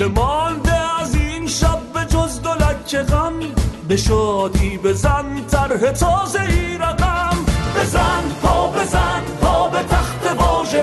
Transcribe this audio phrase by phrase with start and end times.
[0.00, 3.32] چه مانده از این شب به جز دلک غم؟
[3.88, 7.36] به شادی بزن طرح تازه ای رقم.
[7.76, 10.82] بزن پا بزن پا به تخت واژه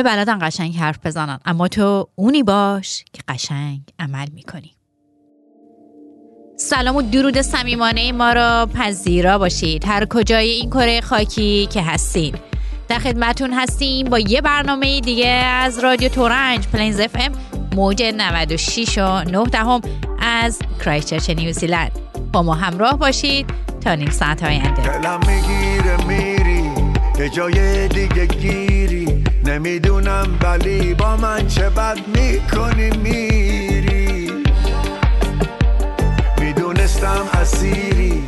[0.00, 1.38] همه بلدن قشنگ حرف بزنن.
[1.44, 4.76] اما تو اونی باش که قشنگ عمل می‌کنی.
[6.56, 9.84] سلام و درود صمیمانه ما را پذیرا باشید.
[9.84, 12.34] هر کجای این کره خاکی که هستین.
[12.88, 17.32] در خدمتون هستیم با یه برنامه دیگه از رادیو ترنج Plains FM
[17.76, 19.80] موج 96 و 9 دهم
[20.20, 21.92] از کرایستچرچ نیوزیلند.
[22.32, 23.46] با ما همراه باشید
[23.80, 24.82] تا نیم ساعت آینده.
[24.82, 26.70] دلم می‌گیره میری
[27.18, 29.09] یه جای دیگه گیری.
[29.44, 34.32] نمی‌دونم ولی با من چه بد می‌کنی میری.
[36.40, 38.22] می‌دونستم اسیری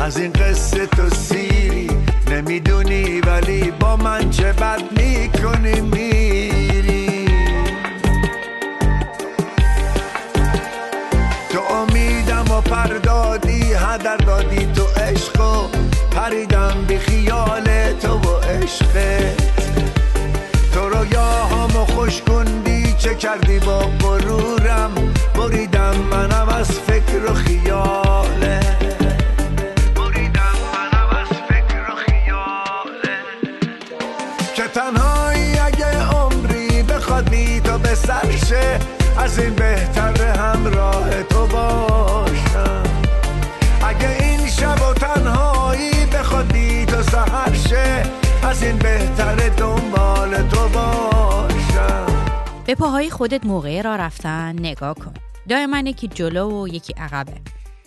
[0.00, 1.90] از این قصه تو سیری.
[2.30, 7.28] نمی‌دونی ولی با من چه بد می‌کنی میری.
[11.50, 15.68] تو امیدم و پردادی هدر دادی تو عشق و
[16.10, 19.47] پریدم بی خیال تو و عشقت
[23.08, 24.94] چه کردی با غرورم؟
[25.34, 28.60] بریدم منم از فکر و خیاله.
[29.96, 33.18] بریدم منم از فکر و خیاله.
[34.54, 38.78] که تنهایی اگه عمری بخواد بی تو به سرشه
[39.18, 42.82] از این بهتر همراه تو باشم.
[43.82, 48.02] اگه این شب و تنهایی بخواد بی تو سهر شه
[48.42, 49.07] از این بهتر
[52.68, 55.14] به پاهای خودت موقع را رفتن نگاه کن.
[55.48, 57.32] دائما یکی جلو و یکی عقبه.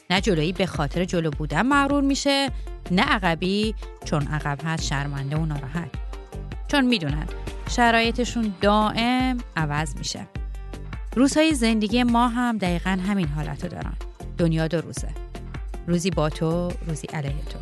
[0.10, 2.50] نه جلویی به خاطر جلو بودن مغرور میشه
[2.92, 3.76] نه عقبی
[4.06, 5.90] چون عقب هست شرمنده و ناراحت.
[6.68, 7.28] چون می‌دونن
[7.70, 10.28] شرایطشون دائم عوض میشه.
[11.16, 13.94] روزهای زندگی ما هم دقیقا همین حالت رو دارن.
[14.38, 15.10] دنیا دو روزه.
[15.88, 17.60] روزی با تو روزی علیه تو.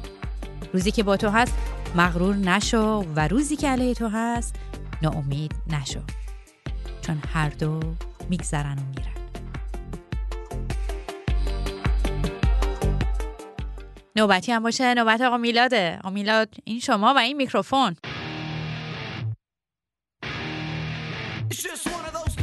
[0.73, 1.53] روزی که با تو هست
[1.95, 4.55] مغرور نشو و روزی که علیه تو هست
[5.01, 5.99] ناامید نشو.
[7.09, 7.79] چون هر دو
[8.29, 9.13] میگذرن و میرن
[14.15, 17.95] نوبتی هم باشه نوبت آقا میلاده آقا میلاد این شما و این میکروفون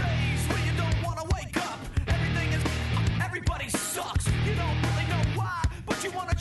[0.07, 0.73] days where you
[1.37, 1.79] wake up.
[2.15, 2.63] Everything is,
[3.27, 4.27] everybody sucks.
[4.47, 6.37] You don't really know why, but you want to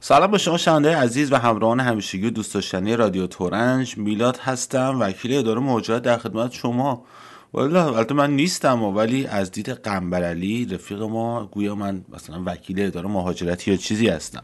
[0.00, 3.98] سلام به شما شنونده عزیز و همراهان همیشگی و دوست داشتنی رادیو تورنج.
[3.98, 7.04] میلاد هستم وکیل اداره مهاجرت در خدمت شما.
[7.52, 13.08] والا البته من نیستم ولی از دید قنبرعلی رفیق ما گویا من مثلا وکیل اداره
[13.08, 14.42] مهاجرتی یا چیزی هستم.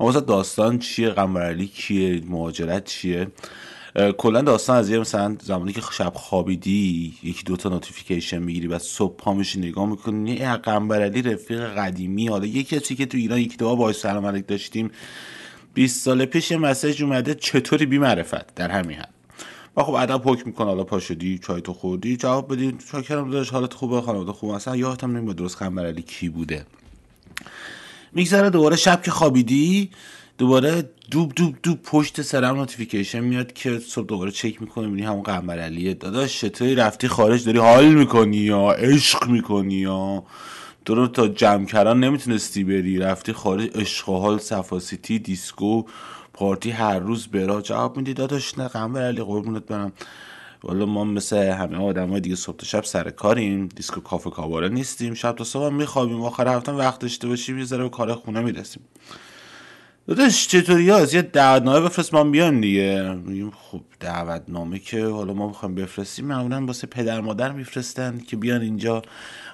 [0.00, 3.26] اما داستان چیه؟ قنبرعلی کیه؟ مهاجرت چیه؟
[4.18, 9.16] کلا داستان از یه مثلا زمانی که شب خوابیدی یکی دوتا notification می‌گیری و صبح
[9.16, 13.56] پا میشی نگاه می‌کنی یه قنبرعلی رفیق قدیمی حالا یه کسی که تو ایران یکی
[13.56, 14.90] دو باش سلام علیک داشتیم.
[15.74, 19.14] 20 سال پیش یه message اومده چطوری بی معرفت؟ در همین حد.
[19.76, 23.50] و خب ادب حکم می‌کنه حالا پا شدی چای تو خوردی؟ جواب بدی شاکرم داداش
[23.50, 26.66] حالت خوبه خانواده خوبه اصلا یادم نمیاد درست قنبرعلی کی بوده؟
[28.12, 29.90] میگذره دوباره شب که خوابیدی
[30.38, 35.06] دوباره دوب دوب دوب پشت سر هم notification میاد که صبح دوباره چک می‌کنی می‌بینی
[35.06, 35.94] همون قنبرعلیه.
[35.94, 40.24] داداش چطوری رفتی؟ خارج داری حال می‌کنی یا؟ عشق می‌کنی یا؟
[40.84, 42.98] درو تا جمع کردن نمی‌تونستی بری.
[42.98, 45.82] رفتی خارج عشق و حال صفاسیتی دیسکو
[46.32, 47.60] پارتی هر روز برا.
[47.60, 49.92] جواب میدی؟ داداش نه قنبرعلی قربونت برم.
[50.62, 53.68] والا ما مثل همه آدم دیگه صبح تا شب سر کاریم.
[53.76, 55.14] دیسکو کافه کاباره نیستیم.
[55.14, 56.22] شب تا صبح میخوابیم.
[56.22, 58.82] آخر هفته وقت داشته باشیم یه ذره به کار خونه می‌رسیم.
[60.08, 63.14] داداش چطوری؟ هست یه دعوتنامه بفرست ما بیایم دیگه.
[63.14, 66.26] میگیم خب دعوتنامه که حالا ما می‌خوایم بفرستیم.
[66.26, 69.02] معمولا واسه پدر مادر میفرستن که بیان اینجا.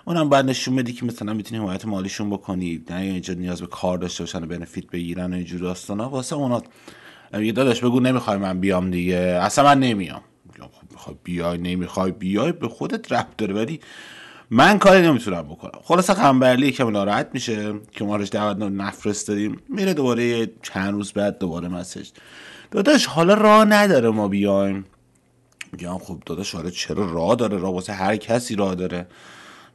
[0.05, 2.85] اونم بعد نشون بدی که مثلا می‌تونی حمایت مالیشون بکنی.
[2.91, 6.63] نه اینجا نیاز به کار داشته باشن و بنفیت بگیرن و اینجور داستانا واسه اونا
[7.41, 9.17] یه داداش بگو نمی‌خوای من بیام دیگه.
[9.17, 10.21] اصلا من نمیام.
[10.61, 13.55] خب می‌خوای بیای؟ نمی‌خوای بیای؟ به خودت ربط داره.
[13.55, 13.81] ولی
[14.51, 15.81] من کاری نمی‌تونم بکنم.
[15.83, 19.61] خلاصه قنبرلی کمی ناراحت میشه که ما روش دعوت نفرستادیم.
[19.69, 22.09] میره دوباره چند روز بعد دوباره مسج
[22.71, 24.85] داداش حالا راه نداره ما بیایم.
[25.73, 29.07] میگم خب داداش حالا چرا راه داره؟ راه واسه هر کسی راه داره.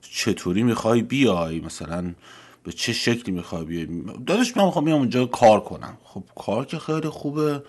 [0.02, 2.14] چطوری می‌خوای بیای؟ مثلا
[2.64, 3.88] به چه شکلی می‌خوای بیای؟
[4.28, 5.98] داداش من می‌خوام بیام اونجا کار کنم.
[6.04, 7.64] خب کار که خیلی خوبه.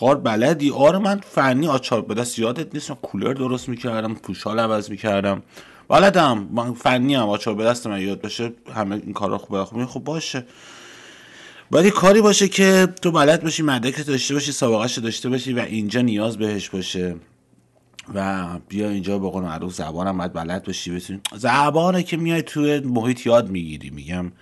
[0.00, 4.90] کار بلدی؟ آره من فنی آچار به دست یادت نیست کولر درست می‌کردم پوشال عوض
[4.90, 5.42] می‌کردم.
[5.90, 9.84] بلدم من فنی هم آچار به دست من یاد بشه همه این کارا خوبه خب
[9.84, 10.46] خب باشه.
[11.72, 16.00] ولی کاری باشه که تو بلد باشی مدرک داشته باشی سابقه داشته باشی و اینجا
[16.00, 17.16] نیاز بهش باشه.
[18.14, 21.20] و بیا اینجا به قول معروف زبانم باید بلد باشی بتونی.
[21.36, 23.90] زبانه که میای توی محیط یاد می‌گیری.
[23.90, 24.32] میگم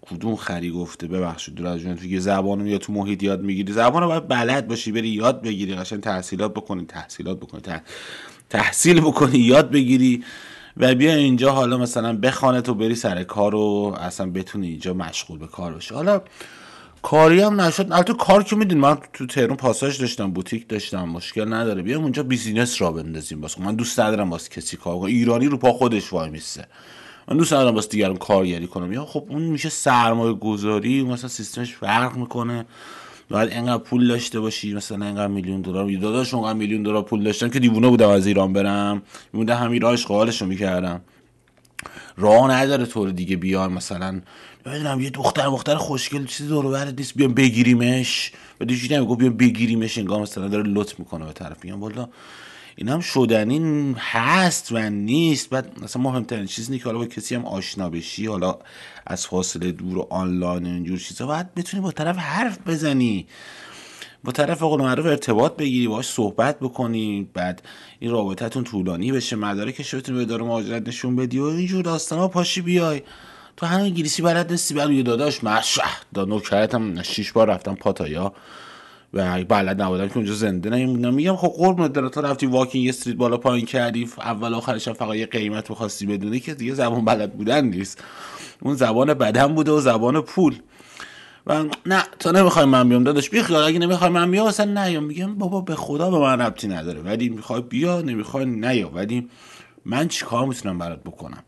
[0.00, 3.72] کدوم خری گفته؟ ببخشید دور از جون تو زبان یا تو محیط یاد می‌گیری.
[3.72, 7.78] زبان رو باید بلد باشی بری یاد بگیری قشنگ تحصیلات بکنی تحصیلات بکنی تح...
[8.50, 10.24] تحصیل بکنی یاد بگیری.
[10.78, 15.38] و بیا اینجا حالا مثلا بخانه تو بری سر کار و اصلا بتونی اینجا مشغول
[15.38, 15.94] به کار باشی.
[15.94, 16.20] حالا
[17.02, 17.92] کاری هم نشد.
[17.92, 21.82] البته کار که میدین من تو تهران پاساژ داشتم بوتیک داشتم مشکل نداره.
[21.82, 25.04] بیام اونجا بیزینس را بندازیم واسه من دوست ندارم واسه کسی کار کنم.
[25.04, 26.66] ایرانی رو پا خودش وای میسته
[27.28, 28.92] من دوست ندارم واسه دیگران کارگری کنم.
[28.92, 32.66] یا خب اون میشه سرمایه گذاری مثلا سیستمش فرق می‌کنه.
[33.30, 35.90] باید انقدر پول داشته باشی مثلا انقدر میلیون دلار.
[35.96, 39.02] داداش انقدر میلیون دلار پول داشتم که دیوونه بودم از ایران برم.
[39.32, 41.00] میمونده همین راه اشغالش رو می‌کردم.
[42.16, 44.20] راه نداره طور دیگه بیان مثلا.
[44.66, 48.32] نمی‌دونم یه دختر مختر خوشگل چیزی دور و نیست بیام بگیریمش.
[48.60, 49.98] و دیگه نمیگو بیام بگیریمش.
[49.98, 51.64] انگار مثلا داره لط می‌کنه به طرف.
[51.64, 52.08] میگم والا
[52.78, 55.50] این هم شدنی هست و نیست.
[55.50, 58.58] بعد مثلا مهمترین چیز اینه که حالا با کسی هم آشنا بشی حالا
[59.06, 63.26] از فاصله دور و آنلاین و اینجور چیزا باید بتونی با طرف حرف بزنی.
[64.24, 67.62] با طرف قول معروف ارتباط بگیری باش صحبت بکنی بعد
[67.98, 72.60] این رابطتون طولانی بشه مدارکش بتونی به اداره مهاجرت نشون بدی و اینجور داستانا پاشی
[72.60, 73.02] بیای.
[73.56, 75.82] تو هنوز انگلیسی بلد نیستی بعد یه داداش مشه
[76.14, 78.32] دا نوکرتم شیش بار رفتم پاتایا.
[79.14, 83.16] و بلد نبودم که اونجا زنده نمیمونم میگم خب قربونت داره تو رفتی واکینگ استریت
[83.16, 84.08] بالا پایین کردی.
[84.18, 88.04] اول آخرش فقط یه قیمت می‌خواستی بدونی که دیگه زبان بلد بودن نیست.
[88.62, 90.54] اون زبان بدن بوده و زبان پول.
[91.46, 93.30] و نه تا نمی‌خوای من بیام داداش.
[93.30, 95.04] بی خیال اگه نمی‌خوای من بیام اصلا نیام.
[95.04, 97.00] میگم بابا به خدا به من ربطی نداره.
[97.00, 99.28] ولی می‌خوای بیا نمی‌خوای نیا ولی
[99.84, 101.42] من چیکار می‌تونم برات بکنم؟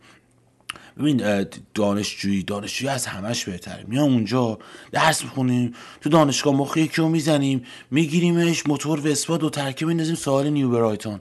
[1.01, 3.85] ببین دانشجویی دانشجویی از همش بهتره.
[3.89, 4.59] میام اونجا
[4.93, 10.51] درس می‌خونیم تو دانشگاه مخ یکی رو می‌زنیم میگیریمش موتور وسپا دو ترکه میندازیم ساحل
[10.51, 11.21] نیو برایتون.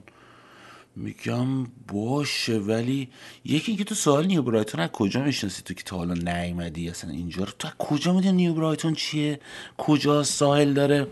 [0.96, 3.08] میگم باشه ولی
[3.44, 7.10] یکی اینکه تو ساحل نیو برایتون از کجا می‌شناسی؟ تو که تا حالا نیومدی اصلا
[7.10, 7.50] اینجا رو.
[7.58, 9.40] تو کجا می‌دونی نیو برایتون چیه؟
[9.78, 11.06] کجا ساحل داره؟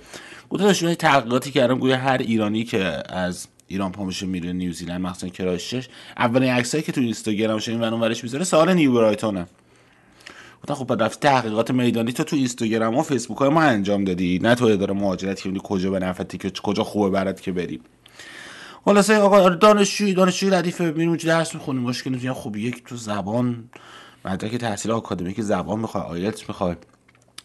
[0.50, 4.52] گفتم داداش من یه تحقیقاتی کردم گویا هر ایرانی که از ایران پا میشه میره
[4.52, 9.46] نیوزیلند مخصوصا کرایستچرچ اولین عکسایی که تو اینستاگرامش این ور ورش می‌ذاره سوال نیو برایتونه.
[10.62, 14.38] گفتم خب بعد رفتی تحقیقات میدانی تو تو اینستاگرام و فیسبوک های ما انجام دادی.
[14.42, 17.80] نه تو اداره مهاجرت که کجا به نفعتی که کجا خوبه برات که بریم.
[18.84, 21.82] خلاصه آقا دانشجوی دانشجوی ردیفه میریم اونجا درس می‌خونیم.
[21.82, 23.64] مشکل نیست خب یک تو زبان
[24.24, 26.76] مدرک تحصیل آکادمیک زبان می‌خوای آیلتس می‌خوای.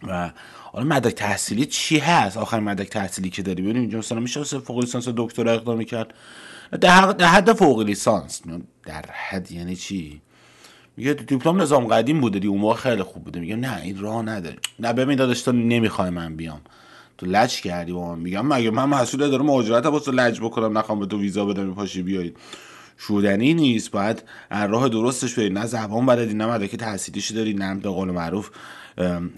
[0.08, 0.32] و
[0.74, 4.80] حالا مدرک تحصیلی چی هست؟ آخرین مدرک تحصیلی که داری؟ ببینیم اینجا مثلا میشه فوق
[4.80, 6.13] لیسانس دکتر اقدام کرد.
[6.82, 8.42] در حد, فوق لیسانس.
[8.86, 10.22] در حد یعنی چی؟
[10.98, 13.39] میگه دیپلم نظام قدیم بوده دی اون موقع خیلی خوب بوده.
[13.39, 14.58] میگه نه این راه نداره.
[14.80, 16.62] نه ببین داداش تو نمی‌خوای من بیام.
[17.18, 18.20] تو لج کردی با من.
[18.20, 22.01] میگم مگه من مسئول داره مهاجرت واسه لج بکنم؟ نخوام به تو ویزا بدم پاشی
[22.01, 22.38] بیایید.
[22.98, 23.92] شودنی نیست.
[23.92, 28.50] باید راه درستش برید نه زبان بلدی نه مدرک تحصیلیشی داری نه به قول معروف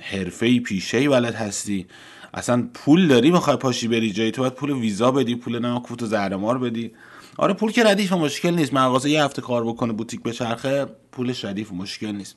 [0.02, 1.86] حرفه پیشه بلد هستی.
[2.34, 6.04] اصلا پول داری می‌خوای پاشی بری جایی تو باید پول ویزا بدی پول نه کوت
[6.04, 6.92] و زهرمار بدی.
[7.38, 8.74] آره پول که ردیف مشکل نیست.
[8.74, 12.36] مغازه یه هفته کار بکنه بوتیک به چرخه پولش ردیف مشکل نیست.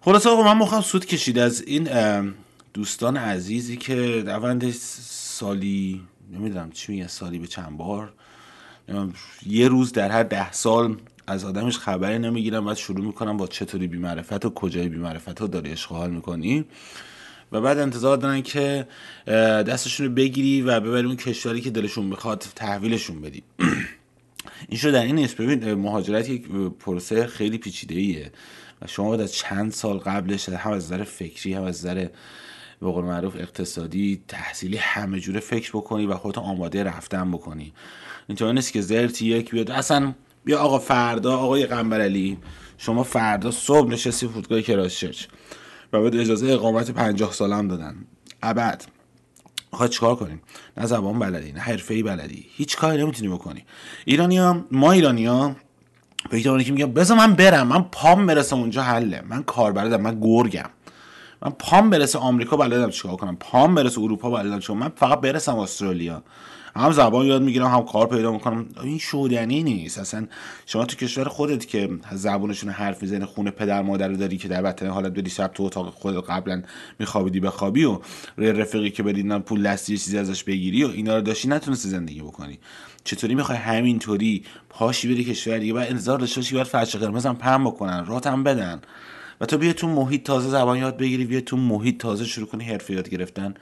[0.00, 1.88] خلاصه آقا من می‌خوام سود کشید از این
[2.74, 6.00] دوستان عزیزی که روند سالی
[6.32, 8.12] نمی‌دونم چی میگه سالی به چند بار
[9.46, 13.86] یه روز در هر ده سال از آدمش خبری نمی‌گیرم بعد شروع می‌کنم با چطوری
[13.86, 16.64] بیمعرفت و کجای بیمعرفت ها داری اشغال می‌کنی.
[17.52, 18.86] و بعد انتظار دارن که
[19.62, 23.42] دستشون رو بگیری و ببری اون کشوری که دلشون می‌خواد تحویلشون بدی.
[24.68, 25.36] این شو در این نیست.
[25.36, 28.32] ببین مهاجرت یک پروسه خیلی پیچیده ایه
[28.82, 32.08] و شما باید از چند سال قبلش هم از نظر فکری هم از نظر
[32.80, 37.72] به قول معروف اقتصادی تحصیلی همه جوره فکر بکنی و خودت آماده رفتن بکنی.
[38.28, 39.70] اینطور نیست که زرتی یک بیاد.
[39.70, 42.38] اصلا بیا آقا فردا آقای قنبرعلی
[42.78, 45.26] شما فردا صبح نشستی فرودگاه کراسچرچ
[45.92, 47.96] و بعد اجازه اقامت پنجاه سالم دادن.
[48.42, 48.84] ابد.
[49.72, 50.42] می‌خوای چیکار کنیم؟
[50.76, 52.46] نه زبان بلدی نه حرفه بلدی.
[52.56, 53.64] هیچ کاری نمی‌تونی بکنی.
[54.04, 55.56] ایرانیا ما ایرانیا
[56.30, 60.20] به که میگم بذار من برم من پام برسم اونجا حله من کار بلدم من
[60.20, 60.70] گرگم.
[61.42, 63.36] من پام برسه آمریکا بلدم چیکار کنم.
[63.40, 66.22] پام برسه اروپا بلدم چون من فقط برسم استرالیا.
[66.76, 68.66] هم زبان یاد می‌گیرم هم کار پیدا می‌کنم.
[68.82, 69.98] این شودنی نیست.
[69.98, 70.26] اصلا
[70.66, 74.62] شما تو کشور خودت که زبونشون حرف می‌زنه خونه پدر مادر رو داری که در
[74.62, 76.62] بدترین حالت بدی شب تو اتاق خود قبلا
[76.98, 77.98] میخوابیدی بخوابی و
[78.38, 82.58] رفیقی که بدید پول لستی چیزی ازش بگیری و اینا رو داشتی نتونستی زندگی بکنی.
[83.04, 87.36] چطوری می‌خوای همینطوری پاشی بری کشور دیگه؟ بعد انتظار داشته باشی باید فرش قرمز هم
[87.36, 88.80] پم بکنن راتم بدن.
[89.40, 92.64] و تو بیا تو محیط تازه زبان یاد بگیری بیا تو محیط تازه شروع کنی
[92.64, 93.54] حرفه یاد گرفتن.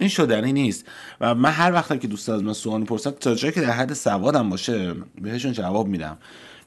[0.00, 0.84] این شدنی نیست.
[1.20, 3.92] و من هر وقتم که دوست از من سوال می‌پرسن تا جایی که در حد
[3.92, 6.18] سوادم باشه بهشون جواب میدم.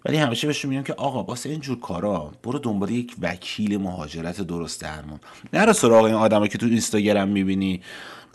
[0.05, 4.41] ولی همیشه بهشون میگم که آقا واسه این جور کارا برو دنبال یک وکیل مهاجرت
[4.41, 5.19] درست درمون.
[5.53, 7.81] نرو سراغ این آدمایی که تو اینستاگرام می‌بینی.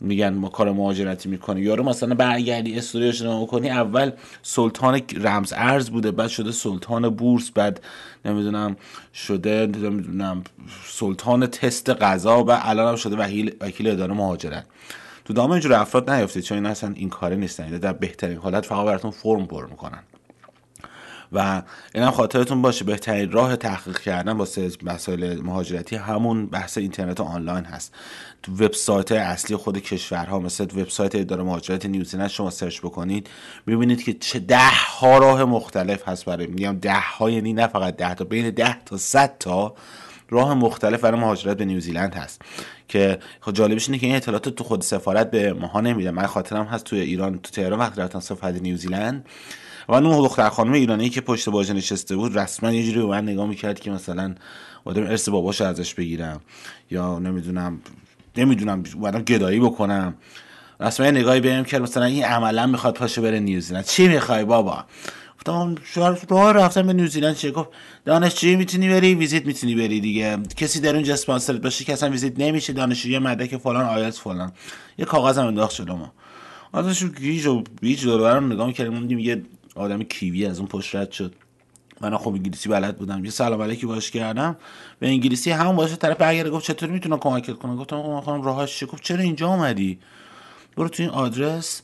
[0.01, 1.61] میگن ما کار مهاجرتی می‌کنی.
[1.61, 4.11] یارو مثلا برگردی استوریش رو کنی اول
[4.43, 7.81] سلطان رمز ارز بوده بعد شده سلطان بورس بعد
[8.25, 8.77] نمی‌دونم
[9.15, 10.45] شده نمی‌دونم
[10.87, 14.65] سلطان تست غذا و الان هم شده وکیل وکیل اداره مهاجرت.
[15.25, 17.71] تو دام اینجور افراد نیافتید چون این اصلا این کاره نیستن.
[17.71, 20.03] در بهترین حالت فقط براتون فرم پر می‌کنن.
[21.35, 21.63] و
[21.95, 27.95] اینم خاطرتون باشه بهترین راه تحقیق کردن واسه مسائل مهاجرتی همون بحث اینترنت آنلاین هست.
[28.43, 33.31] تو وبسایت اصلی خود کشورها مثل وبسایت اداره مهاجرت نیوزیلند شما search بکنید
[33.67, 37.97] می‌بینید که چه ده ها راه مختلف هست برای میگم ده ها یعنی نه فقط
[37.97, 39.75] ده تا بین ده تا صد تا
[40.31, 42.43] راه مختلف برای مهاجرت به نیوزیلند هست.
[42.89, 46.65] که خب جالبش اینه که این اطلاعات تو خود سفارت به ماها نمیده من خاطرم
[46.65, 49.27] هست تو ایران تو تهران وقتی رفتم سفارت نیوزیلند
[49.89, 53.23] و اون دختر خانم ایرانی که پشت باجه نشسته بود رسما یه جوری به من
[53.23, 54.35] نگاه می‌کرد که مثلا
[54.85, 56.41] اومدم ارث باباش ازش بگیرم
[56.91, 57.81] یا نمی‌دونم
[58.37, 60.15] نمی‌دونم اومدم گدایی بکنم.
[60.81, 64.85] رسما نگاهی بهم کرد مثلا این عملا می‌خواد پاشه بره نیوزیلند چی می‌خوای بابا؟
[65.37, 65.75] گفتم
[66.29, 67.69] راه رفتن به نیوزیلند چیه؟ گفت
[68.05, 70.39] دانشجویی می‌تونی بری visit می‌تونی بری دیگه.
[70.57, 72.73] کسی در اونجا اسپانسرت باشه که اصلا visit نمیشه.
[72.73, 74.53] دانشجوی مدرک فلان آیلتس فلان.
[74.99, 76.13] یه کاغذ هم انداخت جلو ما
[76.73, 79.43] ازش گیج و بیج دور نگاه می‌کردیم یه
[79.75, 81.35] آدم Kiwi از اون پشت رد شد.
[82.01, 83.25] من خب انگلیسی بلد بودم.
[83.25, 84.57] یه سلام علیکی باش کردم.
[84.99, 88.79] به انگلیسی همون باشه طرف برگرد گفت چطور می‌تونم کمکت کنم گفتم آقا خانم راهش
[88.79, 89.99] چیه گفت چرا اینجا اومدی؟
[90.77, 91.83] برو تو این آدرس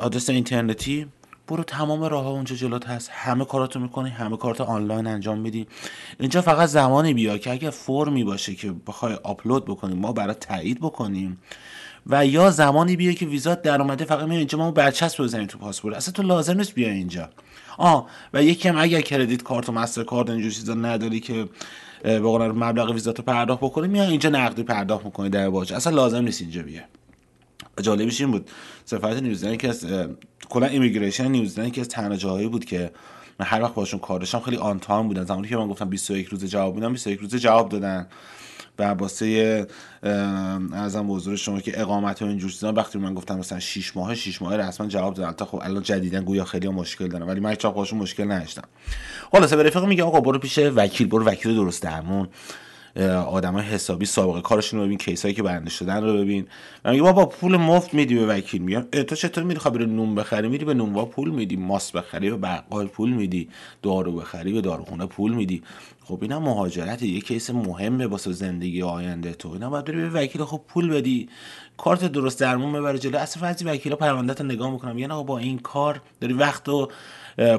[0.00, 1.06] آدرس اینترنتی.
[1.48, 3.10] برو تمام راه ها اونجا جلوت هست.
[3.12, 5.66] همه کاراتو می‌کنی همه کارات آنلاین انجام میدی.
[6.20, 10.80] اینجا فقط زمانی بیا که اگر فرمی باشه که بخوای آپلود بکنیم ما برای تایید
[10.80, 11.38] بکنیم.
[12.06, 15.58] و یا زمانی بیا که ویزات در اومده فقط می اینجا ما برچسب بزنیم تو
[15.58, 15.96] پاسپورت.
[15.96, 17.30] اصلا تو لازم نیست بیا اینجا.
[17.78, 21.48] آه و یکی هم اگر credit card و MasterCard اینجور چیزا نداری که
[22.02, 26.22] به مبلغ ویزات رو پرداخت بکنی میای اینجا نقدی پرداخت می‌کنی در باجه اصلا لازم
[26.22, 26.82] نیست اینجا بیا
[27.82, 28.50] جالبش این بود.
[28.84, 29.86] سفارت نیوزلند که از
[30.48, 32.90] کلا immigration نیوزلند که از تنها جاهایی بود که
[33.40, 35.24] من هر وقت باشون کار داشتم خیلی on time بودن.
[35.24, 38.06] زمانی که من گفتم 21 روز جواب میدم 21 روز جواب دادن.
[38.78, 39.66] و واسه
[40.72, 44.42] عرضم حضور شما که اقامت و اینجور چیزا وقتی من گفتم مثلا 6 ماه 6
[44.42, 45.32] ماه رسما جواب دادن.
[45.32, 47.26] تا خب الان جدیداً گویا خیلی مشکل دارن.
[47.26, 48.62] ولی من هیچ مشکل نداشتم.
[49.32, 52.28] خلاصه به رفیق میگه آقا برو پیش وکیل برو وکیل درست درمون
[53.26, 56.46] آدمای حسابی سابقه کارشون رو ببین کیسایی که برنده شدن رو ببین.
[56.84, 58.62] و میگه بابا پول مفت میدی به وکیل.
[58.62, 62.36] میگم تو چطور میری خبر نون بخری؟ میری به نونوا پول میدی ماس بخری به
[62.36, 63.48] بقال پول میدی
[63.82, 65.62] دارو بخری به داروخونه پول میدی.
[66.04, 69.50] خب اینم مهاجرت یه کیس مهمه واسه زندگی آینده تو.
[69.50, 71.28] اینا باید بری به وکیل خب پول بدی.
[71.76, 73.18] کارت درست درمون ببره جلو.
[73.18, 76.88] اصلا بعضی وکیلا پرونده رو نگاه می‌کنم یعنی با این کار داری وقت و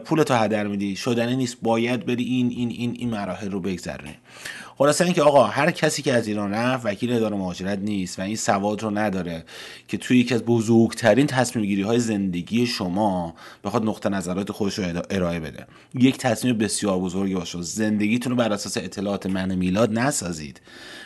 [0.06, 0.96] پول تو هدر میدی.
[0.96, 1.58] شدنی نیست.
[1.62, 4.16] باید بری این این این این مراحل رو بگذرونی.
[4.78, 8.36] خلاصه اینکه آقا هر کسی که از ایران رفت وکیل اداره مهاجرت نیست و این
[8.36, 9.44] سواد رو نداره
[9.88, 15.02] که توی یکی از بزرگترین تصمیم گیری های زندگی شما بخواد نقطه نظرات خودش رو
[15.10, 15.68] ارائه بده.
[15.94, 20.62] یک تصمیم بسیار بزرگی باشه زندگیتون رو بر اساس اطلاعات من میلاد نسازید.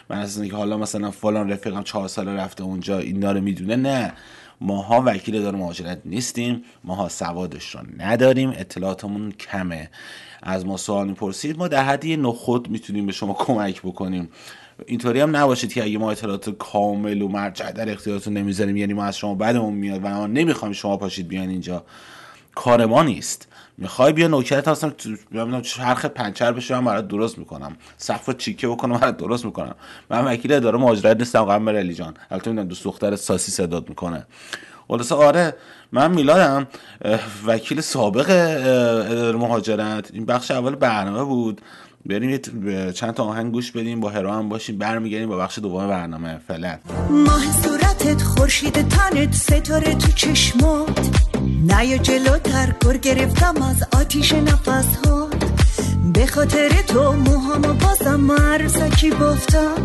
[0.09, 4.13] من اساس اینکه حالا مثلا فلان رفیقم چهار سال رفته اونجا این داره می‌دونه نه.
[4.61, 9.89] ماها وکیل اداره مهاجرت نیستیم ماها سوادش رو نداریم اطلاعاتمون کمه.
[10.43, 14.29] از ما سوال می‌پرسید ما در حدی نخود می‌تونیم به شما کمک بکنیم.
[14.85, 19.03] اینطوری هم نباشید که اگه ما اطلاعات کامل و مرجع در اختیارتون نمی‌ذاریم یعنی ما
[19.03, 21.83] از شما بدمون میاد و ما نمی‌خوایم شما پاشید بیان اینجا.
[22.55, 23.47] کار ما نیست.
[23.77, 24.93] می‌خوای بیا نوکرت هستم
[25.31, 27.75] نمی‌دونم چرخ پنچر بشه من برات درست می‌کنم.
[27.97, 29.75] سقف چیکه بکنم برات درست می‌کنم.
[30.09, 32.13] من وکیل اداره مهاجرت نیستم قمر علی جان.
[32.31, 34.25] البته می‌دونم دوست دختر ساسی صداد می‌کنه.
[34.89, 35.55] خلاصه آره
[35.91, 36.67] من میلادم
[37.45, 38.29] وکیل سابق
[39.11, 40.09] اداره مهاجرت.
[40.13, 41.61] این بخش اول برنامه بود.
[42.05, 42.37] بریم
[42.91, 46.39] چند تا آهنگ گوش بدیم با هرو هم باشیم برمیگردیم با بخش دوم برنامه.
[46.47, 46.77] فعلا.
[47.09, 51.09] ماه صورتت خورشید تنت ستاره تو چشمات.
[51.67, 55.29] نه یا جلوتر گر گرفتم از آتیش نفس ها
[56.13, 59.75] به خاطر تو موهامو بازم مرزکی بافتم.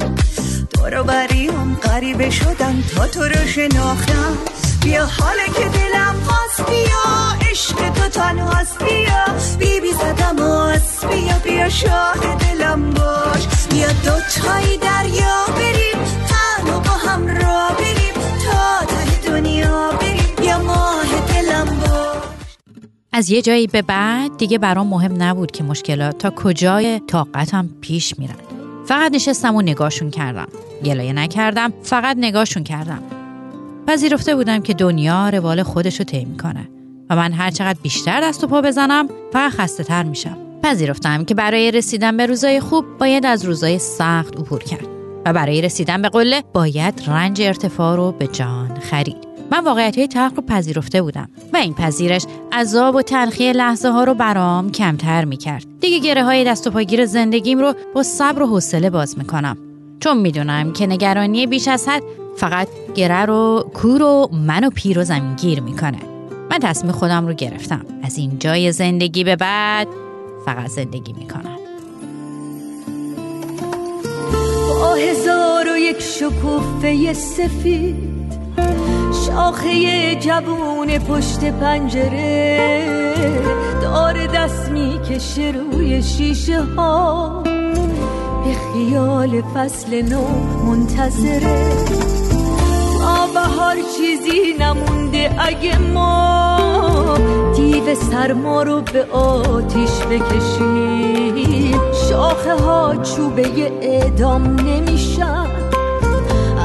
[0.74, 4.36] دورو بریم غریبه شدن تا تو رو شناختم.
[4.84, 9.24] بیا حاله که دلم خواست بیا عشق تو تنهاست بیا.
[9.58, 13.46] بی بی زدم آس بیا بیا شاه دلم باش.
[13.70, 18.14] بیا دو تایی دریا بریم تنها با هم را بریم.
[18.44, 22.22] تا ته دنیا بریم بیا ماه دلم باش.
[23.12, 28.18] از یه جایی به بعد دیگه برام مهم نبود که مشکلات تا کجای طاقتم پیش
[28.18, 28.36] میرن.
[28.86, 30.48] فقط نشستم و نگاهشون کردم.
[30.84, 33.23] گلایه نکردم فقط نگاهشون کردم.
[33.86, 36.68] پذیرفته بودم که دنیا روال خودش رو طی می‌کنه
[37.10, 40.36] و من هر چقدر بیشتر دست و پا بزنم فقط خسته تر میشم.
[40.62, 44.88] پذیرفتم که برای رسیدن به روزای خوب باید از روزای سخت عبور کرد
[45.26, 49.16] و برای رسیدن به قله باید رنج ارتفاع رو به جان خرید.
[49.50, 54.04] من واقعیت های تلخ رو پذیرفته بودم و این پذیرش عذاب و تلخی لحظه ها
[54.04, 55.66] رو برام کمتر می‌کرد.
[55.80, 59.56] دیگه گره های دست و پاگیر زندگیم رو با صبر و حوصله باز می‌کنم.
[60.00, 62.02] چون می‌دونم که نگرانی بیش از حد
[62.36, 65.98] فقط گره رو کور و منو پیر و زمینگیر می‌کنه.
[66.50, 67.86] من تصمیم خودم رو گرفتم.
[68.02, 69.88] از این جای زندگی به بعد
[70.44, 71.58] فقط زندگی می‌کنم.
[74.80, 78.14] با هزار و یک شکوفه سفید
[79.26, 82.84] شاخه جوون پشت پنجره
[83.82, 87.42] دار دست می‌کشه روی شیشه ها.
[88.44, 90.28] به خیال فصل نو
[90.66, 91.72] منتظره.
[93.44, 97.18] بهار چیزی نمونده اگه ما
[97.56, 101.80] دیو سرما رو به آتیش بکشیم.
[102.08, 105.46] شاخه ها چوبه اعدام نمیشن.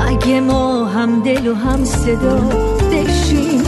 [0.08, 2.40] اگه ما هم دل و هم صدا
[2.92, 3.64] بشیم.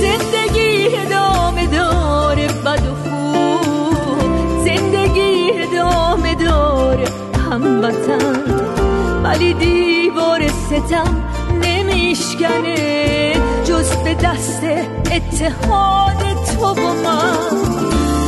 [0.00, 7.08] زندگی ادامه داره بد و خوب زندگی ادامه داره
[7.50, 8.44] هموطن.
[9.24, 11.29] ولی دیوار ستم
[12.20, 13.32] نمیشکنه
[13.64, 14.62] جز به دست
[15.12, 17.36] اتحاد تو و من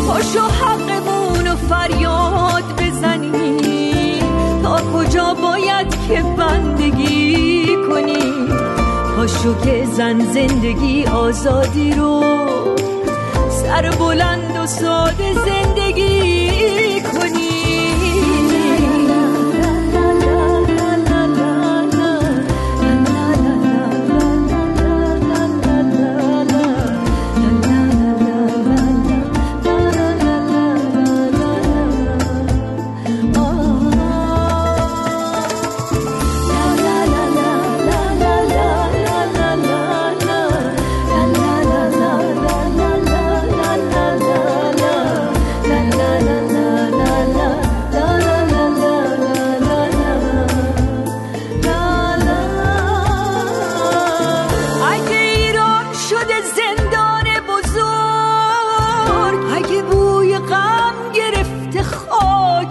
[0.06, 4.22] پاشو حقمون و فریاد بزنیم
[4.62, 8.48] تا کجا باید که بندگی کنیم
[9.16, 12.24] پاشو که زن زندگی آزادی رو.
[13.50, 16.41] سر بلند و ساده زندگی.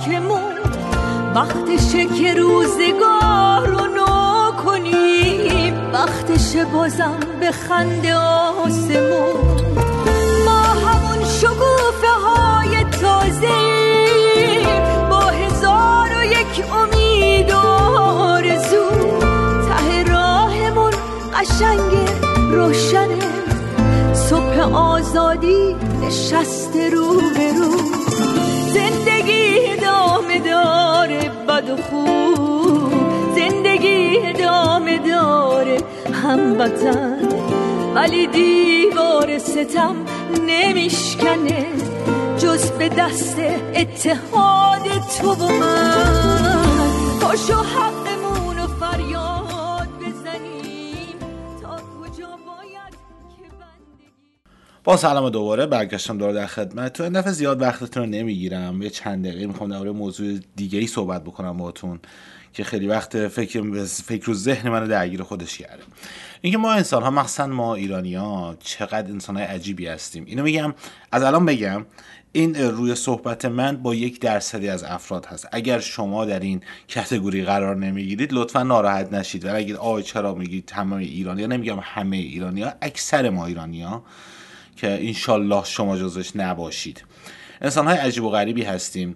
[0.01, 0.53] خاکمون
[1.35, 5.91] وقتشه که روزگار رو نو کنیم.
[5.93, 9.61] وقتشه بازم به خنده آسمون.
[10.45, 13.47] ما همون شگوفه های تازه
[15.09, 18.89] با هزار و یک امید و آرزو.
[19.69, 20.93] ته راهمون
[21.33, 22.09] قشنگ
[22.51, 23.31] روشنه
[24.13, 27.71] صبح آزادی نشسته رو به رو.
[28.73, 29.40] زندگی
[30.39, 32.91] داره بد و خوب.
[33.35, 35.77] زندگی ادامه داره
[36.23, 37.29] هموطن
[37.95, 39.95] ولی دیوار ستم
[40.47, 41.65] نمیشکنه
[42.37, 43.39] جز به دست
[43.75, 44.81] اتحاد
[45.21, 47.19] تو و من.
[47.21, 47.63] پاشو
[54.83, 58.81] با سلام دوباره برگشتم دوباره در خدمت این دفعه زیاد وقتتون رو نمی‌گیرم.
[58.81, 61.99] یه چند دقیقه می‌خوام درباره موضوع دیگه ای صحبت بکنم باهاتون
[62.53, 65.83] که خیلی وقت فکر فکر و ذهن منو درگیر خودش کرده.
[66.41, 70.25] اینکه ما انسان ها مخصوصا ما ایرانی ها چقدر انسان های عجیبی هستیم.
[70.27, 70.73] اینو میگم
[71.11, 71.85] از الان بگم
[72.31, 75.47] این روی صحبت من با یک درصدی از افراد هست.
[75.51, 79.45] اگر شما در این کتگوری قرار نمی‌گیرید لطفا ناراحت نشید.
[79.45, 83.83] و اگر آه چرا میگید تمام ایرانی ها نمیگم همه ایرانی ها اکثر ما ایرانی
[83.83, 84.03] ها
[84.75, 87.03] که انشالله شما جزش نباشید.
[87.62, 89.15] انسان های عجیب و غریبی هستیم.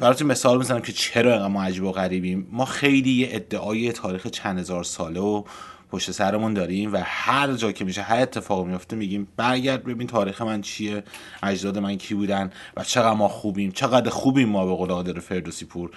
[0.00, 2.48] براتون مثال می‌زنم که چرا ما عجیب و غریبیم.
[2.50, 5.44] ما خیلی یه ادعای تاریخ چند هزار ساله و
[5.90, 10.42] پشت سرمون داریم و هر جا که میشه هر اتفاق میفته میگیم برگرد ببین تاریخ
[10.42, 11.02] من چیه
[11.42, 15.90] اجداد من کی بودن و چقدر ما خوبیم چقدر خوبیم ما به قول فردوسی پور.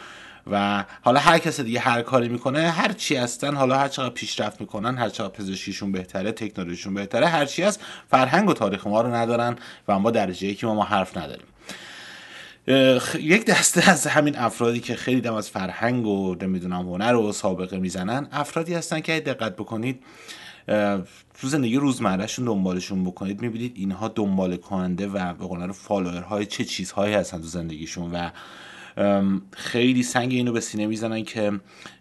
[0.52, 4.62] و حالا هر کس دیگه هر کاری می‌کنه هر چی هستن حالا هر چقدر پیشرفت
[4.62, 9.16] می‌کنن هر چقدر پزشکیشون بهتره تکنولوژیشون بهتره هر چی هست فرهنگ و تاریخ ما رو
[9.16, 9.56] ندارن
[9.88, 11.46] و ما درجه که ما, ما حرف نداریم.
[13.20, 17.78] یک دسته از همین افرادی که خیلی دم از فرهنگ و نمی‌دونم هنر و سابقه
[17.78, 20.04] می‌زنن افرادی هستن که دقت بکنید
[21.42, 26.66] تو زندگی روزمرهشون دنبالشون بکنید می‌بینید اینها دنبال کننده و به قول فالوور های چه
[26.66, 28.30] چیزهایی هستن تو زندگیشون و
[29.52, 31.52] خیلی سنگ اینو به سینه می‌زنن که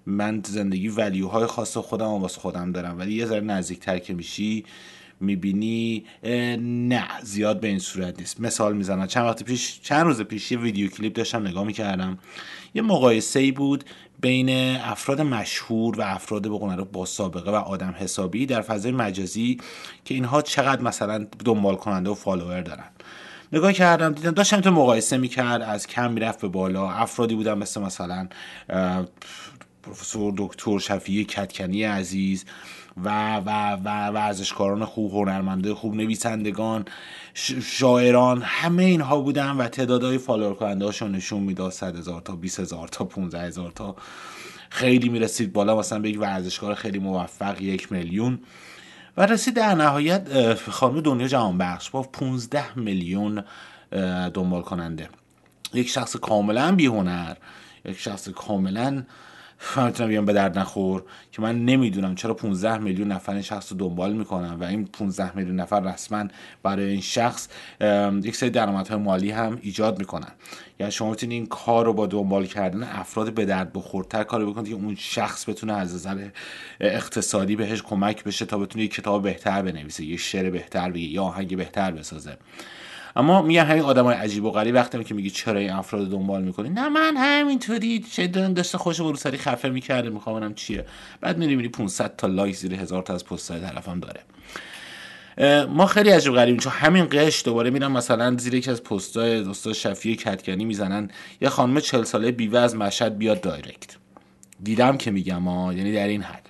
[0.06, 2.98] من زندگی ولیوهای خاص خودم واسه خودم دارم.
[2.98, 4.64] ولی یه ذره نزدیکتر که میشی
[5.20, 6.04] می‌بینی
[6.58, 8.40] نه زیاد به این صورت نیست.
[8.40, 9.06] مثال می‌زنم.
[9.06, 12.18] چند وقت پیش چند روز پیش یه ویدیو کلیپ داشتم نگاه می‌کردم.
[12.74, 13.84] یه مقایسه ای بود
[14.20, 19.58] بین افراد مشهور و افراد به با سابقه و آدم حسابی در فضای مجازی
[20.04, 22.84] که اینها چقدر مثلا دنبال کننده و فالوور دارن.
[23.52, 26.90] نگاه کردم دیدم داشتم تو مقایسه می‌کرد از کم می‌رفت به بالا.
[26.90, 28.28] افرادی بودن مثل مثلا
[29.82, 32.44] پروفسور دکتر شفیع کتکنی عزیز
[33.04, 36.84] و و و ورزشکاران خوب هنرمنده خوب نویسندگان
[37.62, 41.72] شاعران همه اینها بودن و تعدادهای فالوور کننده هاشون نشون می‌داد.
[41.72, 43.96] 100 هزار تا 20 هزار تا 15 هزار تا.
[44.70, 45.78] خیلی می‌رسید بالا.
[45.78, 48.38] مثلا به یک ورزشکار خیلی موفق یک میلیون.
[49.18, 53.44] و رسید در نهایت خانم دنیا جهانبخش با 15 میلیون
[54.34, 55.08] دنبال کننده.
[55.74, 57.34] یک شخص کاملا بیهنر
[57.84, 59.02] یک شخص کاملا
[59.76, 63.78] من بگم به درد نخور که من نمی‌دونم چرا 15 میلیون نفر این شخص رو
[63.78, 66.24] دنبال می‌کنن و این 15 میلیون نفر رسما
[66.62, 67.48] برای این شخص
[68.22, 70.32] یک سری درآمدهای مالی هم ایجاد می‌کنن.
[70.80, 74.68] یعنی شما می‌تونید این کار رو با دنبال کردن افراد به درد بخورتر کار بکنید
[74.68, 76.28] که اون شخص بتونه از نظر
[76.80, 81.22] اقتصادی بهش کمک بشه تا بتونه یک کتاب بهتر بنویسه یه شعر بهتر بگه یا
[81.22, 82.36] آهنگ بهتر بسازه.
[83.18, 86.68] اما میگن همین آدمای عجیب و غریب وقتی که میگی چرا این افراد دنبال می‌کنی؟
[86.68, 90.84] نه من همینطوری چه داشته خوش رو سری خفه می‌کرده می‌خوام چیه.
[91.20, 94.20] بعد میری میری 500 تا لایک زیر هزار تا از پستای طرفم داره.
[95.66, 99.72] ما خیلی عجیب غریبیم چون همین قش دوباره میرم مثلا زیر یکی از پستای استاد
[99.72, 101.10] شفیع کتکنی می‌زنن.
[101.40, 103.96] یه خانم 40 ساله بیوه از مشهد بیاد دایرکت.
[104.62, 106.48] دیدم که میگم ها یعنی در این حد.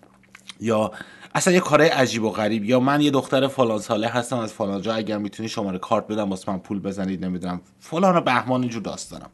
[0.61, 0.93] یا
[1.35, 2.65] اصلا یه کارهای عجیب و غریب.
[2.65, 6.31] یا من یه دختر فلان ساله هستم از فلان جا اگر می‌تونی شماره کارت بدم
[6.31, 7.61] واسه من پول بزنید نمی‌دونم.
[7.81, 9.31] فلان و بهمان اینجور داستانم.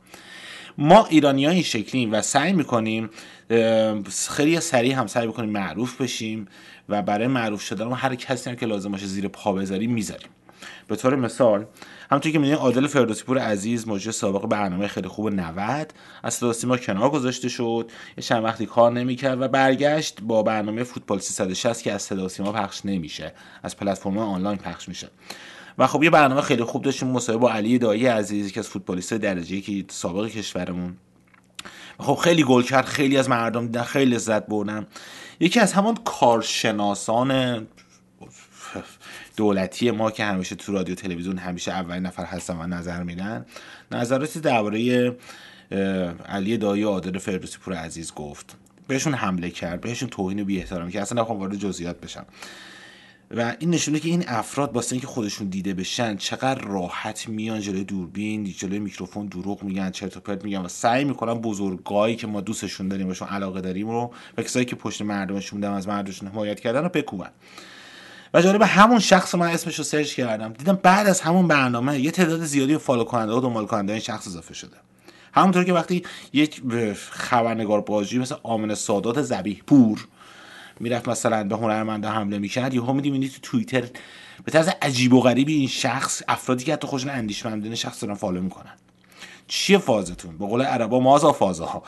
[0.78, 3.11] ما ایرانی ها این شکلیم و سعی می‌کنیم
[4.30, 6.48] خیلی سریع هم سعی می‌کنیم معروف بشیم
[6.88, 10.28] و برای معروف شدن هر کسی هم که لازم باشه زیر پا بذاریم می‌ذاریم.
[10.88, 11.66] به طور مثال
[12.11, 16.53] همونطور که می‌دونید عادل فردوسی پور عزیز مجری سابق برنامه خیلی خوب 90 از صدا
[16.53, 17.90] سیما کنار گذاشته شد.
[18.16, 22.53] یه چند وقتی کار نمی‌کرد و برگشت با برنامه فوتبال 360 که از صدا سیما
[22.53, 23.33] پخش نمیشه.
[23.62, 25.09] از پلتفرم آنلاین پخش میشه.
[25.79, 29.14] و خب یه برنامه خیلی خوب داشتیم مصاحبه با علی دایی عزیز که از فوتبالیست
[29.14, 30.97] درجه که سابق کشورمون.
[31.99, 34.87] خب خیلی گل کرد خیلی از مردم دیدن خیلی لذت بردن.
[35.40, 37.66] یکی از همون کارشناسان
[39.37, 43.47] دولتی ما که همیشه تو رادیو تلویزیون همیشه اولین نفر هستن و نظر میدن
[43.92, 45.16] نظراتی درباره
[46.29, 48.57] علی دایی عادل فردوسی پور عزیز گفت.
[48.88, 52.27] بهشون حمله کرد بهشون توهین و بی احترامی که اصلا نخوام وارد جزئیات بشم.
[53.37, 57.85] و این نشونه که این افراد واسه اینکه خودشون دیده بشن چقدر راحت میان جلوی
[57.85, 62.40] دوربین جلوی میکروفون دروغ میگن چرت و پرت میگن و سعی می‌کنن بزرگایی که ما
[62.40, 66.61] دوستشون داریم بهشون علاقه داریم رو و کسایی که پشت مردمشون بودن از مردمشون حمایت
[66.61, 67.31] کردن رو بکوبن.
[68.35, 70.53] و جالب همون شخص من اسمش رو سرچ کردم.
[70.53, 74.27] دیدم بعد از همون برنامه یه تعداد زیادی فالو کننده و دنبال کننده این شخص
[74.27, 74.77] اضافه شده.
[75.35, 76.62] همونطور که وقتی یک
[77.11, 80.07] خبرنگار بازجویی مثل آمنه سادات ذبیح پور
[80.81, 83.85] می‌رفت مثلا به هنرمنده حمله می‌کرد یهو میدیم تو توییتر
[84.44, 88.40] به طرز عجیب و غریبی این شخص افرادی که حتی خوشن اندیشمندانه شخص دارن فالو
[88.40, 88.73] می‌کنن.
[89.49, 91.83] چیه فازتون؟ به قول عربا مازا فازها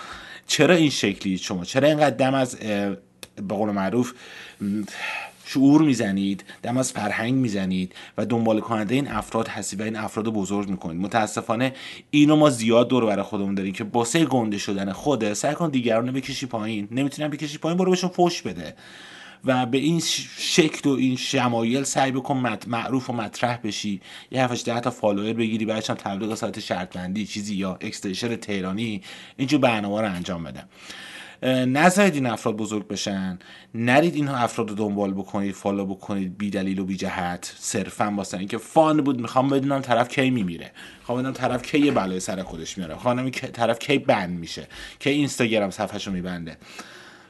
[0.47, 4.13] چرا این شکلی؟ شما چرا اینقدر دم از به قول معروف
[5.49, 10.29] شعور می‌زنید دم از فرهنگ می‌زنید و دنبال کننده این افراد هستید و این افراد
[10.29, 11.01] بزرگ می‌کنید.
[11.01, 11.75] متاسفانه
[12.11, 16.13] اینو ما زیاد دور برای خودمون داریم که باسه گنده شدن خوده سعی کن دیگران
[16.13, 16.89] بکشی پایین.
[16.91, 18.75] نمی‌تونم بکشی پایین برو بهشون فوش بده.
[19.45, 20.01] و به این
[20.39, 24.01] شکل و این شمایل سعی بکن معروف و مطرح بشی.
[24.31, 29.03] یه هفتش ده تا follower بگیری بعدش هم تبلیغ سایت شرطبندی چیزی یا extension تهرانی
[29.37, 30.65] اینجور برنامه رو انجام بده.
[31.43, 33.39] نذارید این افراد بزرگ بشن.
[33.75, 37.55] نرید اینها افراد رو دنبال بکنید follow بکنید بی دلیل و بی جهت.
[37.59, 39.21] صرفا واسه اینکه fun بود.
[39.21, 40.71] می‌خوام بدونم طرف کی میمیره.
[40.99, 42.97] می‌خوام بدونم طرف کی یه بلای سر خودش میاره.
[42.97, 44.67] خانم طرف کی بند میشه.
[44.99, 46.57] کی اینستاگرام صفحهشو میبنده.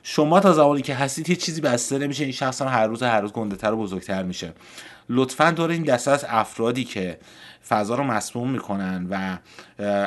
[0.03, 2.25] شما تا زمانی که هستید هیچ چیزی بسته نمیشه.
[2.25, 4.53] این شخص هم هر روز هر روز گنده تر و بزرگتر میشه.
[5.09, 7.19] لطفا دور این دسته از افرادی که
[7.69, 9.38] فضا رو مسموم می‌کنن و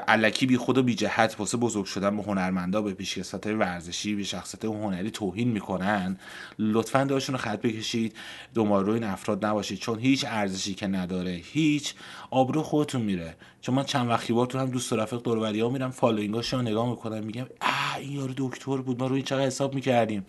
[0.08, 4.24] علکی بی خود و بی جهت واسه بزرگ شدن به هنرمندا به پیشکسوت ورزشی به
[4.24, 6.18] شخصیت هنری توهین می‌کنن
[6.60, 8.16] لطفا داشون رو خط بکشید.
[8.54, 11.94] دنبال روی این افراد نباشید چون هیچ ارزشی که نداره هیچ
[12.32, 13.36] آبرو خودتون میره.
[13.62, 16.62] چون من چند وقتی بار تو هم دوست و رفیق دور ها میرم فالوینگاش رو
[16.62, 20.26] نگاه می‌کنم میگم اه این یارو دکتر بود ما روی چقدر حساب می‌کردیم.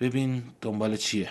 [0.00, 1.30] ببین دنبال چیه؟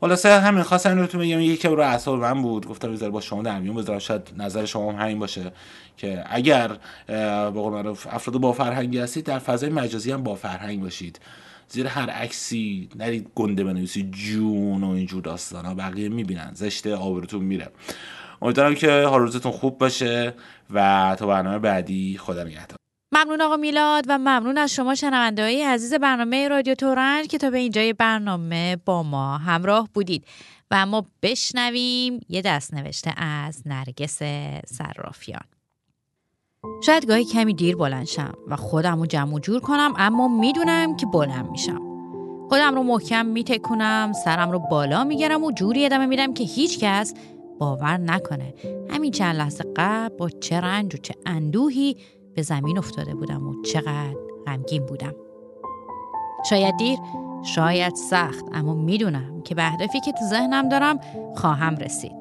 [0.00, 3.60] خلاصه همین خواستم بهتون بگم یکی رو اعصاب من بود گفتم بذار با شما در
[3.60, 5.52] میون بذارم شاید نظر شما هم همین باشه
[5.96, 6.70] که اگر
[7.06, 11.20] به قول معروف افراد با فرهنگی هستید در فضای مجازی هم با فرهنگ باشید.
[11.68, 17.42] زیر هر عکسی نرید گنده بنویسی جون و اینجور داستان ها بقیه می‌بینن زشته آبروتون
[17.42, 17.68] میره.
[18.42, 20.34] امیدوارم که حال روزتون خوب باشه
[20.70, 22.79] و تا برنامه بعدی خدا نگهدار.
[23.12, 27.50] ممنون آقا میلاد و ممنون از شما شنونده های عزیز برنامه رادیو تورنج که تا
[27.50, 30.24] به اینجای برنامه با ما همراه بودید.
[30.70, 34.18] و اما بشنویم یه دست نوشته از نرگس
[34.66, 35.44] صرافیان.
[36.86, 41.06] شاید گاهی کمی دیر بلند شم و خودم رو جمع جور کنم اما می‌دونم که
[41.06, 41.80] بلند میشم.
[42.48, 47.14] خودم رو محکم میتکنم سرم رو بالا میگرم و جوری ادامه میدم که هیچ کس
[47.58, 48.54] باور نکنه.
[48.90, 51.96] همین چند لحظه قبل با چه رنج و چه اندوهی
[52.34, 54.16] به زمین افتاده بودم و چقدر
[54.46, 55.14] غمگین بودم.
[56.50, 56.98] شاید دیر
[57.42, 61.00] شاید سخت اما می‌دونم که به هدفی که تو ذهنم دارم
[61.36, 62.12] خواهم رسید.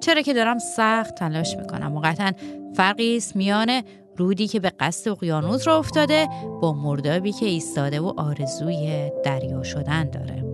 [0.00, 1.96] چرا که دارم سخت تلاش می‌کنم.
[1.96, 2.32] و قطعا
[2.74, 3.82] فرقی است میان
[4.16, 6.28] رودی که به قصد اقیانوس را افتاده
[6.62, 10.44] با مردابی که ایستاده و آرزوی دریا شدن داره.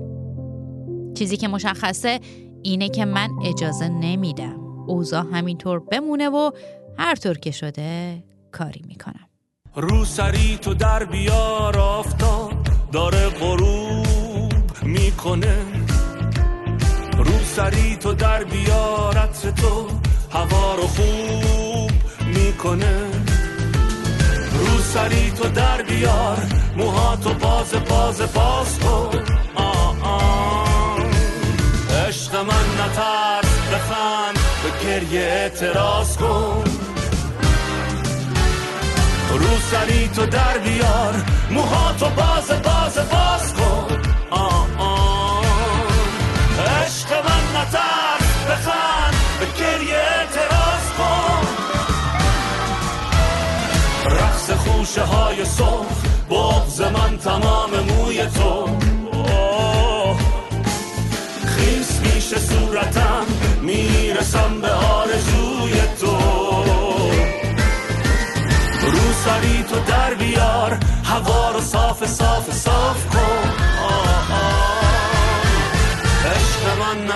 [1.15, 2.21] چیزی که مشخصه
[2.63, 4.61] اینه که من اجازه نمیدم.
[4.87, 6.51] اوضاع همینطور بمونه و
[6.99, 8.23] هر طور که شده
[8.59, 9.29] کاری می‌کنم.
[9.75, 12.53] رو سری تو در بیار آفتاب
[12.93, 15.57] داره غروب می‌کنه.
[17.17, 19.89] رو سری تو در بیار عطر تو
[20.33, 21.91] هوا رو خوب
[22.27, 22.97] می‌کنه.
[24.59, 26.39] رو سری تو در بیار
[26.77, 29.19] موهاتو باز باز باز کن.
[32.07, 36.84] عشق من نترس بخند به گریه اعتراض کن.
[39.39, 41.15] رو سری تو در بیار.
[41.51, 43.97] موهاتو باز باز باز کن.
[44.31, 45.45] آه آه.
[46.87, 51.47] عشق من نترس بخند به گریه اعتراض کن.
[54.07, 55.95] رقص خوشه های صبح
[56.31, 58.69] بغز من تمام موی تو.
[61.47, 63.25] خیس میشه صورتم
[63.63, 66.44] می‌رسم به آرزوی تو.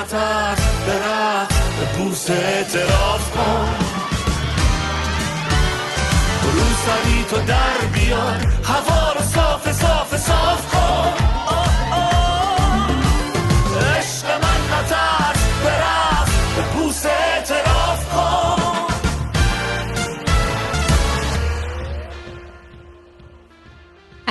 [0.09, 3.77] ساعتت برفت به بوس اعتراف کن.
[6.43, 11.15] روسری تو در بیار هوا رو صاف صاف صاف به کن.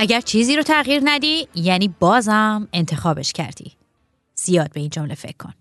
[0.00, 3.72] اگر چیزی رو تغییر ندی یعنی بازم انتخابش کردی.
[4.34, 5.52] زیاد به این جمله فکر کن.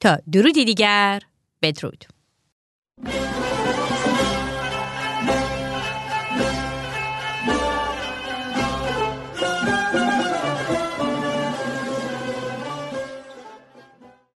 [0.00, 1.22] تا درودی دیگر.
[1.62, 2.04] بدرود.